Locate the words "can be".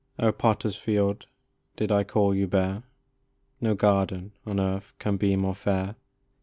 4.97-5.35